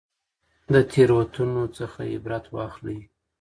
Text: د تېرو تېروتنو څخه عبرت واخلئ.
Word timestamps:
د 0.73 0.75
تېرو 0.91 1.19
تېروتنو 1.33 1.63
څخه 1.77 1.99
عبرت 2.13 2.45
واخلئ. 2.55 2.99